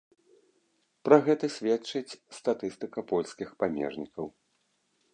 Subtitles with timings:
[1.07, 4.25] Пра гэта сведчыць статыстыка польскіх памежнікаў.